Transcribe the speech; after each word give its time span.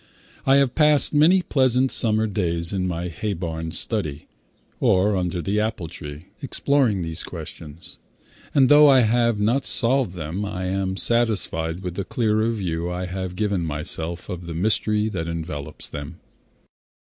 I 0.47 0.55
have 0.55 0.73
passed 0.73 1.13
many 1.13 1.43
pleasant 1.43 1.91
summer 1.91 2.25
days 2.25 2.73
in 2.73 2.87
my 2.87 3.07
hay 3.07 3.33
barn 3.33 3.71
study, 3.71 4.25
or 4.79 5.15
under 5.15 5.43
the 5.43 5.59
apple 5.59 5.87
trees, 5.89 6.23
exploring 6.41 7.03
these 7.03 7.21
questions, 7.21 7.99
and 8.55 8.67
though 8.67 8.87
I 8.87 9.01
have 9.01 9.39
not 9.39 9.63
solved 9.63 10.13
them, 10.13 10.43
I 10.43 10.65
am 10.65 10.97
satisfied 10.97 11.83
with 11.83 11.93
the 11.93 12.03
clearer 12.03 12.49
view 12.49 12.89
I 12.89 13.05
have 13.05 13.35
given 13.35 13.61
myself 13.63 14.27
of 14.27 14.47
the 14.47 14.55
mystery 14.55 15.07
that 15.09 15.27
envelops 15.27 15.87
them. 15.87 16.19